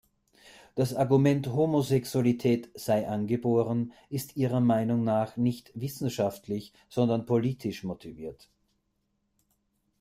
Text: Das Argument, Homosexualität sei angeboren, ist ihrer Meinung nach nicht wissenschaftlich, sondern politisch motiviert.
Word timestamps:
Das 0.73 0.95
Argument, 0.95 1.47
Homosexualität 1.49 2.71
sei 2.73 3.07
angeboren, 3.07 3.93
ist 4.09 4.35
ihrer 4.35 4.59
Meinung 4.59 5.03
nach 5.03 5.37
nicht 5.37 5.71
wissenschaftlich, 5.75 6.73
sondern 6.89 7.27
politisch 7.27 7.83
motiviert. 7.83 8.49